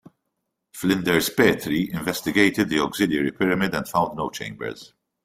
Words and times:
Flinders 0.73 1.29
Petrie 1.29 1.91
investigated 1.93 2.69
the 2.69 2.79
auxiliary 2.79 3.31
pyramid 3.31 3.75
and 3.75 3.87
found 3.87 4.17
no 4.17 4.31
chambers. 4.31 4.95